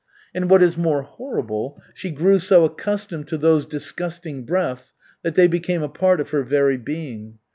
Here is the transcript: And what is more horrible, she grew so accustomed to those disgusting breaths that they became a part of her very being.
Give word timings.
And 0.33 0.49
what 0.49 0.63
is 0.63 0.77
more 0.77 1.03
horrible, 1.03 1.79
she 1.93 2.09
grew 2.09 2.39
so 2.39 2.65
accustomed 2.65 3.27
to 3.27 3.37
those 3.37 3.67
disgusting 3.67 4.45
breaths 4.45 4.95
that 5.21 5.35
they 5.35 5.45
became 5.45 5.83
a 5.83 5.89
part 5.89 6.19
of 6.19 6.31
her 6.31 6.41
very 6.41 6.77
being. 6.77 7.37